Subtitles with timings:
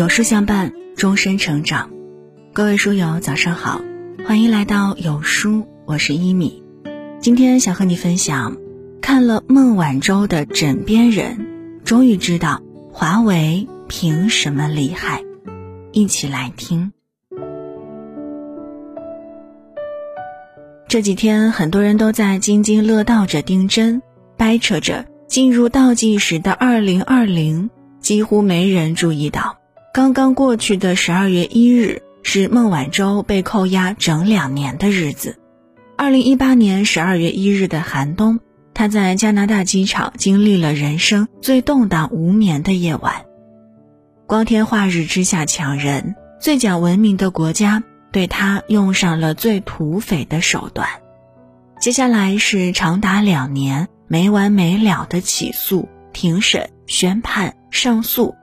[0.00, 1.90] 有书相伴，终身成长。
[2.54, 3.82] 各位书友，早上好，
[4.26, 6.62] 欢迎来到有书，我是一米。
[7.20, 8.56] 今天想和你分享，
[9.02, 11.36] 看了孟晚舟的《枕边人》，
[11.84, 15.22] 终于知道华为凭什么厉害。
[15.92, 16.92] 一起来听。
[20.88, 24.00] 这几天，很多人都在津津乐道着丁真，
[24.38, 27.68] 掰扯着进入倒计时的二零二零。
[28.00, 29.58] 几乎没人注意到，
[29.92, 35.36] 刚刚过去的十二月一日是孟晚舟被扣押整两年的日子。
[35.96, 38.38] 二零一八年十二月一日的寒冬，
[38.72, 43.24] 他在加拿大机场经历了人生最动荡无眠的夜晚。
[44.28, 47.82] 光天化日之下抢人，最讲文明的国家
[48.12, 50.88] 对他用上了最土匪的手段。
[51.80, 57.56] 接下来是长达两年没完没了的起诉、庭审、宣判。
[57.72, 58.34] 上诉，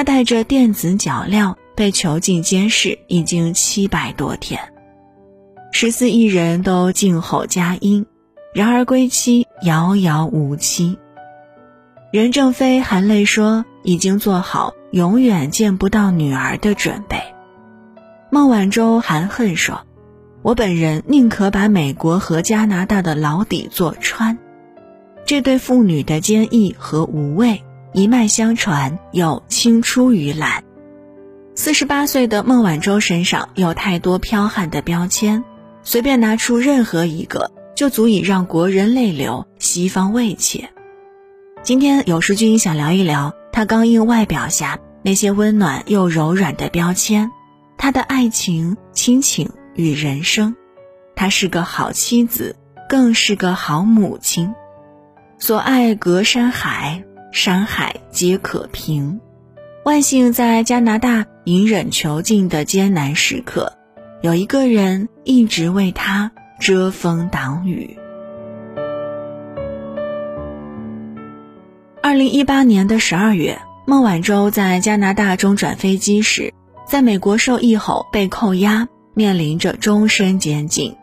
[0.00, 4.58] 他带着电子脚镣被囚禁监视已经七百多天，
[5.72, 8.06] 十四亿人都静候佳音，
[8.54, 10.96] 然而归期遥遥无期。
[12.14, 17.20] 任正非含泪说：“已经做好永远见不到女儿的准备。”
[18.32, 19.82] 孟晚舟含恨说
[20.40, 24.38] ：“我本人宁可把美国和加拿大的牢底坐穿。”
[25.26, 27.62] 这对父女的坚毅和无畏。
[27.92, 30.62] 一脉相传，又青出于蓝。
[31.56, 35.42] 四十八岁的孟晚舟身上有太多剽悍的标签，
[35.82, 40.70] 随便拿出任何一个，就足以让国人泪流，西方畏怯。
[41.62, 47.30] 今天有书君想聊一聊她刚硬外表下那些温暖又柔软的标签，
[47.76, 50.54] 她的爱情、亲情与人生。
[51.16, 52.54] 她是个好妻子，
[52.88, 54.54] 更是个好母亲。
[55.38, 57.04] 所爱隔山海。
[57.32, 59.20] 山海皆可平，
[59.84, 63.72] 万幸在加拿大隐忍囚禁的艰难时刻，
[64.20, 67.96] 有一个人一直为他遮风挡雨。
[72.02, 76.52] 二零一八年的十二月，孟晚舟在加拿大中转飞机时，
[76.84, 80.96] 在美国受益后被扣押，面临着终身监禁。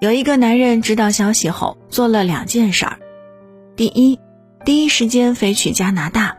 [0.00, 2.98] 有一个男人知道消息后做了两件事儿，
[3.76, 4.18] 第一。
[4.64, 6.38] 第一时间飞去加拿大，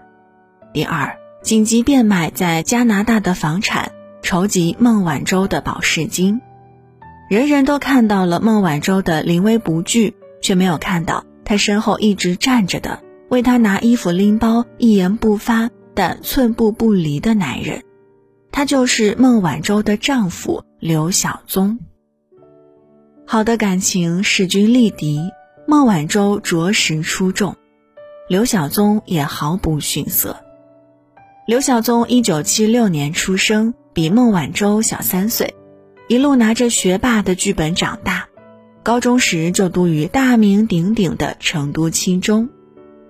[0.73, 3.91] 第二，紧急变卖在加拿大的房产，
[4.23, 6.41] 筹集孟晚舟的保释金。
[7.29, 17.83] 人人都看到了孟晚舟的临危不惧，却没有看到她身后一直站着的，为他拿衣服、拎包、一言不发但寸步不离的男人。
[18.51, 21.77] 他就是孟晚舟的丈夫刘晓宗。
[23.27, 25.19] 好的感情势均力敌，
[25.67, 27.55] 孟晚舟着实出众。
[28.27, 30.37] 刘晓宗也毫不逊色。
[31.45, 35.53] 刘晓宗一九七六年出生，比孟晚舟小三岁，
[36.07, 38.27] 一路拿着学霸的剧本长大。
[38.81, 42.49] 高中时就读于大名鼎鼎的成都七中，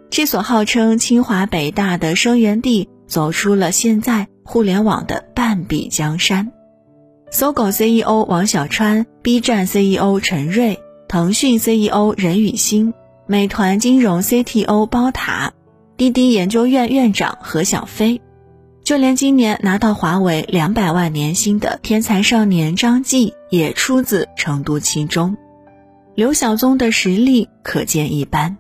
[0.09, 6.51] 这所号称清华北大的生源地，走出了现在互联网的半壁江山。
[7.31, 10.77] 搜狗 CEO 王小川、B 站 CEO 陈瑞、
[11.07, 12.93] 腾讯 CEO 任宇欣。
[13.27, 15.53] 美团金融 CTO 包塔，
[15.97, 18.21] 滴滴研究院院长何小飞，
[18.83, 25.35] 就连今年拿到华为两百万年薪的天才少年张继，也出自成都七中。
[26.13, 28.57] 刘晓宗的实力可见一斑。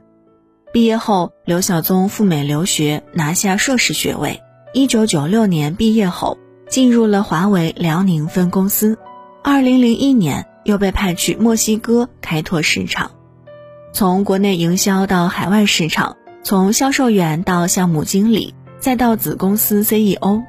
[0.73, 4.41] 毕业后，刘晓宗赴美留学，拿下硕士学位。
[4.73, 6.39] 一九九六年毕业后，
[6.69, 8.97] 进入了华为辽宁分公司。
[9.43, 13.11] 二零零一年，又被派去墨西哥开拓市场。
[13.95, 20.43] 从国内营销到海外市场，从销售员到项目经理，再到子公司 CEO，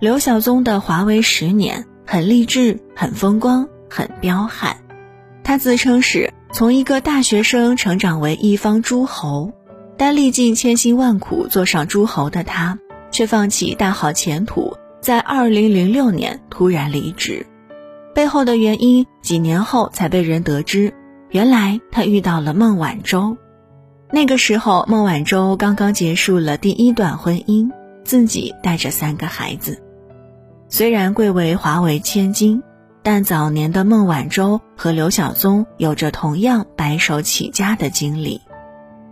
[0.00, 4.78] 刘晓宗的华为十年很励志、很风光、很彪悍。
[5.44, 9.52] 他自称是从一个大学生成长为一方诸侯，
[9.96, 12.80] 但历尽千辛万苦做上诸侯的他，
[13.12, 17.46] 却放弃大好前途，在二零零六年突然离职。
[18.12, 20.92] 背后的原因，几年后才被人得知。
[21.30, 23.36] 原来他遇到了孟晚舟，
[24.10, 27.70] 那个时候孟晚舟刚刚结束了第一段婚姻，
[28.02, 29.82] 自己带着三个孩子。
[30.70, 32.62] 虽然贵为华为千金，
[33.02, 38.40] 但早年的孟晚舟和刘晓宗有着同样白手起家的经历。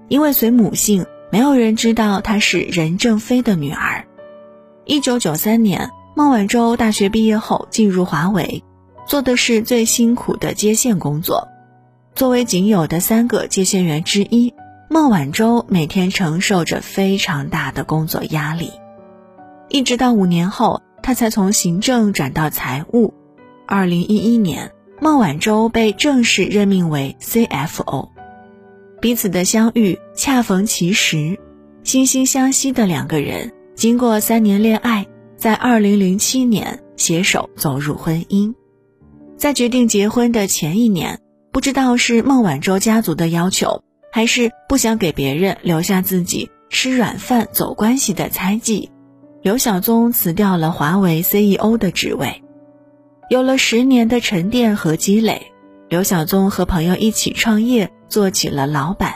[0.08, 4.06] 因为随母姓，没有人知道她是任正非的女儿。
[4.86, 8.62] 一九九三年，孟晚舟大学毕业后进入华为，
[9.06, 11.48] 做的是最辛苦的接线工作。
[12.16, 14.54] 作为仅有的三个接线员之一，
[14.88, 18.70] 孟晚舟每天承受着非常大的工作压力。
[19.68, 23.12] 一直到五年后，他才从行政转到财务。
[23.66, 28.08] 二零一一年，孟晚舟被正式任命为 CFO。
[29.02, 31.38] 彼此的相遇恰逢其时，
[31.84, 38.54] 惺惺相惜的两个人，经过三年恋爱，在二零零七年携手走入婚姻。
[39.36, 41.20] 在决定结婚的前一年，
[41.56, 43.82] 不知道是孟晚舟家族的要求，
[44.12, 48.90] 还是不想给别人留下自己吃软饭走关系的猜忌，
[49.40, 52.42] 刘晓宗辞掉了华为 CEO 的职位。
[53.30, 55.50] 有了十年的沉淀和积累，
[55.88, 57.90] 刘晓宗和朋友一起创业。
[58.06, 59.14] 做起了老板，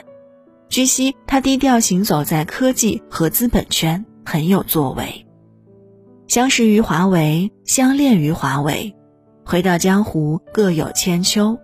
[0.71, 5.27] 据悉他低调行走在科技和资本圈，很有作为。
[6.27, 8.97] 相识于华为，相恋于华为，
[9.45, 11.59] 回到江湖各有千秋。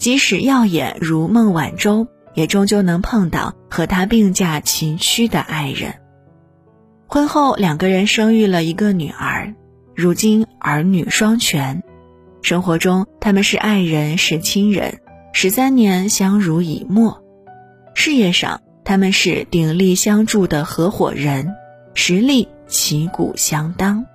[0.00, 5.94] 即使耀眼如孟晚舟，也终究能碰到和他并驾齐驱的爱人。
[7.06, 9.54] 婚后，两个人生育了一个女儿，
[9.94, 11.82] 如今儿女双全。
[12.40, 15.00] 生活中，他们是爱人，是亲人。
[15.34, 17.22] 十三年相濡以沫，
[17.94, 21.54] 事业上他们是鼎力相助的合伙人，
[21.92, 24.06] 实力旗鼓相当。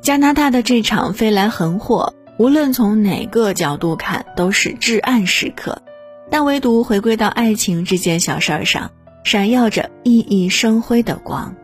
[0.00, 5.82] 加拿大的这场飞来横祸，无论从哪个角度看都是至暗时刻，
[6.30, 8.92] 但唯独回归到爱情这件小事儿上，
[9.24, 11.54] 闪耀着熠熠生辉的光。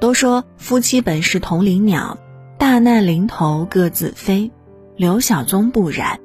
[0.00, 2.16] 都说夫妻本是同林鸟，
[2.56, 4.50] 大难临头各自飞，
[4.96, 6.18] 刘晓宗不然。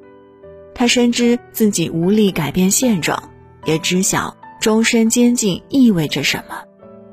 [0.74, 3.28] 他深知自己无力改变现状，
[3.66, 6.62] 也知晓终身监禁意味着什么，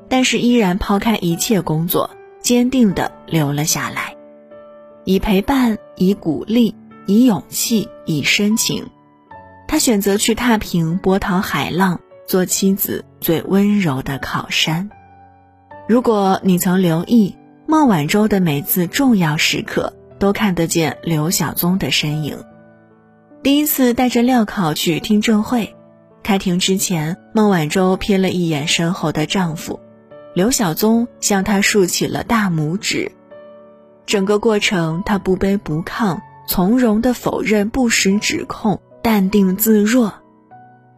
[0.08, 2.08] 但是依然抛开一切工作，
[2.40, 4.13] 坚定地留了下来，
[5.04, 6.74] 以陪伴，以鼓励，
[7.06, 8.86] 以勇气，以深情。
[9.68, 14.88] 他选择去踏平波涛海浪，做妻子最温柔的靠山。
[15.86, 17.36] 如果你曾留意
[17.66, 22.38] 孟晚舟的每次重要时刻，都看得见刘晓宗的身影。
[23.42, 25.74] 第一次带着镣铐去听证会，
[26.22, 29.80] 开庭之前，孟晚舟瞥了一眼身后的丈夫，
[30.34, 33.12] 刘晓宗向她竖起了大拇指。
[34.06, 40.12] 整个过程，他不卑不亢，从容地否认不实指控，淡定自若。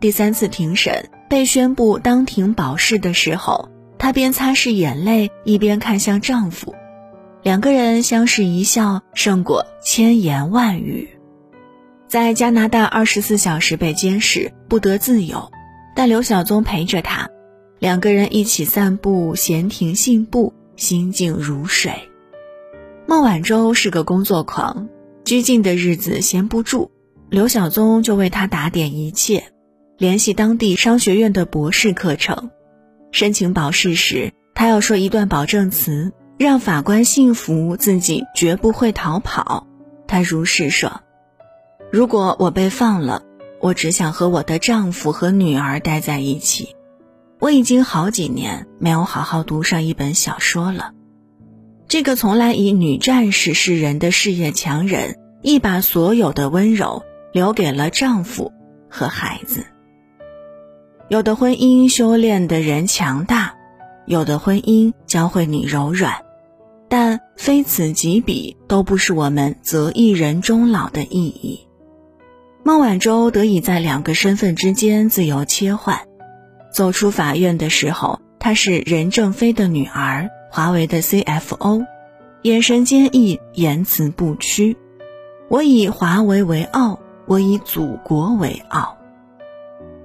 [0.00, 3.69] 第三次庭审被宣布当庭保释的时候，
[3.99, 6.75] 她边擦拭眼泪，一边看向丈夫，
[7.43, 11.09] 两个人相视一笑，胜过千言万语。
[12.09, 15.50] 在加拿大，二十四小时被监视，不得自由。
[15.94, 17.31] 但刘晓宗陪着她，
[17.79, 21.93] 两个人一起散步，闲庭信步，心静如水。
[23.08, 24.88] 孟晚舟是个工作狂，
[25.25, 26.91] 拘禁的日子闲不住，
[27.31, 29.53] 刘晓宗就为他打点一切，
[29.97, 32.50] 联系当地商学院的博士课程。
[33.12, 39.69] 申请保释时，他要说一段保证词，让法官信服自己绝不会逃跑。
[40.09, 41.00] 他如是说。
[41.93, 43.23] 如果我被放了，
[43.61, 46.75] 我只想和我的丈夫和女儿待在一起。
[47.38, 50.91] 我已经好几年没有好好读上一本小说了。
[51.96, 57.02] 这个从来以女战士示人的事业强人，一把所有的温柔
[57.32, 58.52] 留给了丈夫
[58.90, 59.64] 和孩子。
[61.08, 63.54] 有的婚姻修炼的人强大，
[64.04, 66.16] 有的婚姻教会你柔软，
[66.90, 71.66] 但非此即彼，都不是我们择一人终老的意义。
[72.62, 75.99] 孟晚舟得以在两个身份之间自由切换。
[76.71, 81.84] 走出法院的时候，她是任正非的女儿，华为的 CFO，
[82.40, 84.78] 眼神坚毅，言辞不屈。
[85.50, 88.96] 我以华为为傲，我以祖国为傲。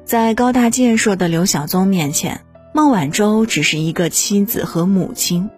[0.03, 2.41] 在高大健硕的刘晓宗面前，
[2.73, 5.49] 孟晚舟只是一个妻子和母亲，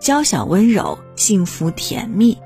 [0.00, 2.36] 娇小温柔，幸福甜蜜。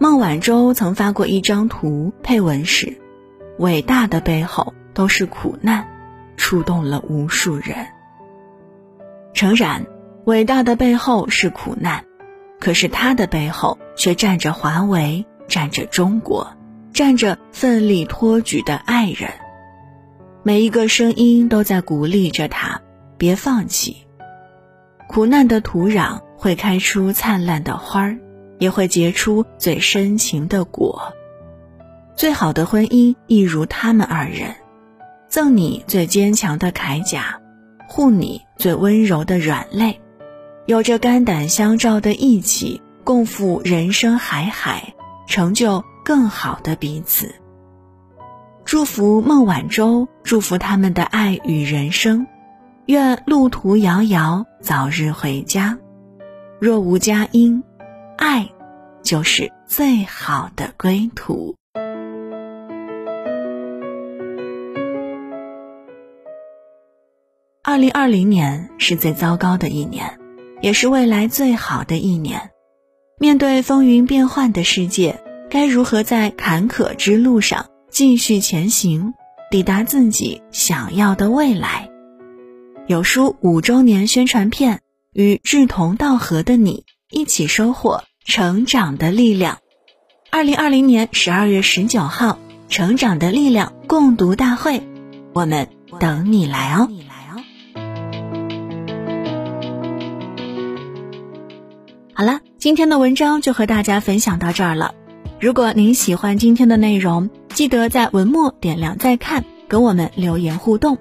[0.00, 2.96] 孟晚舟曾发过一张图，配文是。
[3.58, 5.86] 伟大的背后都是苦难，
[6.38, 7.88] 触动了无数人。
[9.34, 9.84] 诚然，
[10.26, 12.04] 伟大的背后是苦难，
[12.58, 16.52] 可是他的背后却站着华为，站着中国，
[16.92, 19.30] 站着奋力托举的爱人。
[20.42, 22.80] 每一个声音都在鼓励着他，
[23.16, 23.98] 别放弃。
[25.08, 28.18] 苦难的土壤会开出灿烂的花儿，
[28.58, 31.14] 也会结出最深情的果。
[32.16, 34.56] 最好的婚姻亦如他们二人，
[35.28, 37.40] 赠你最坚强的铠甲，
[37.86, 40.00] 护你最温柔的软肋，
[40.66, 44.94] 有着肝胆相照的义气，共赴人生海海，
[45.28, 47.32] 成就更好的彼此。
[48.64, 52.26] 祝福孟晚舟，祝福他们的爱与人生，
[52.86, 55.78] 愿路途遥遥，早日回家。
[56.58, 57.62] 若无佳音，
[58.18, 58.50] 爱
[59.04, 61.54] 就是最好的归途。
[67.62, 70.18] 二零二零年是最糟糕的一年，
[70.60, 72.50] 也是未来最好的一年。
[73.18, 79.14] 面对风云变幻的世界，该如何在坎坷之路上继续前行，
[79.50, 81.88] 抵达自己想要的未来？
[82.86, 84.80] 有书五周年宣传片，
[85.12, 89.58] 与志同道合的你一起收获成长的力量。
[90.30, 94.82] 二零二零年十二月十九号，成长的力量共读大会，
[95.32, 96.90] 我们等你来哦。
[102.18, 104.94] 好了，今天的文章就和大家分享到这儿了。
[105.38, 110.96] 如果您喜欢今天的内容，记得在文末点亮再看，跟我们留言互动。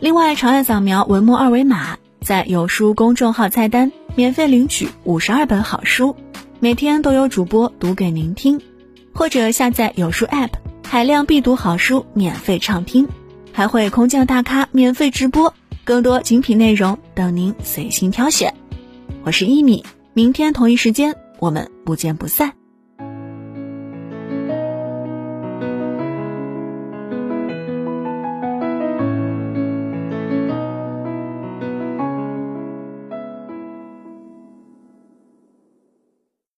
[0.00, 6.16] 另外，长按扫描文末二维码，在有书公众号菜单免费领取五十二本好书，
[6.58, 8.60] 每天都有主播读给您听。
[9.14, 10.50] 或者下载有书 App，
[10.84, 13.06] 海量必读好书免费畅听，
[13.52, 15.54] 还会空降大咖免费直播，
[15.84, 18.52] 更多精品内容等您随心挑选。
[19.22, 19.84] 我是一米。
[20.20, 22.59] 明天同一时间，我们不见不散。